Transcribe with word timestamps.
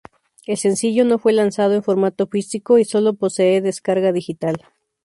El 0.47 0.57
sencillo 0.57 1.05
no 1.05 1.19
fue 1.19 1.31
lanzado 1.31 1.75
en 1.75 1.83
formato 1.83 2.25
físico 2.25 2.79
y 2.79 2.85
sólo 2.85 3.13
posee 3.13 3.61
descarga 3.61 4.11
digital. 4.11 4.65